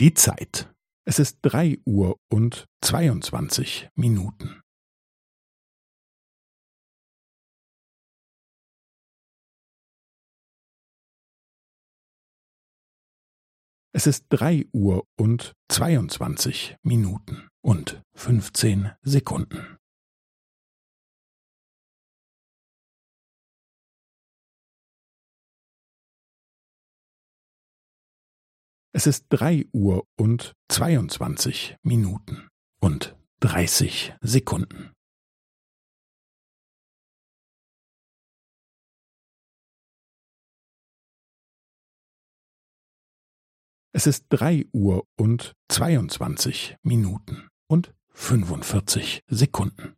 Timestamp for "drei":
1.42-1.76, 14.28-14.66, 29.28-29.64, 44.30-44.66